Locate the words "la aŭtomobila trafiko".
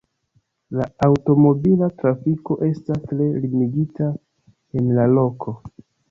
0.77-2.57